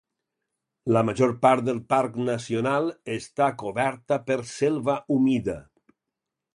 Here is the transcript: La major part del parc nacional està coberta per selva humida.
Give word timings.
La 0.95 1.03
major 1.09 1.33
part 1.43 1.67
del 1.67 1.83
parc 1.95 2.17
nacional 2.31 2.91
està 3.19 3.53
coberta 3.63 4.21
per 4.31 4.43
selva 4.57 5.01
humida. 5.19 5.61